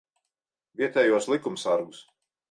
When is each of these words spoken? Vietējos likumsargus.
Vietējos 0.81 1.27
likumsargus. 1.33 2.01